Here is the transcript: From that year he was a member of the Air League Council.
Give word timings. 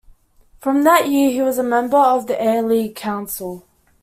From 0.57 0.83
that 0.83 1.09
year 1.09 1.29
he 1.29 1.43
was 1.43 1.59
a 1.59 1.63
member 1.63 1.95
of 1.95 2.25
the 2.25 2.41
Air 2.41 2.63
League 2.63 2.95
Council. 2.95 3.67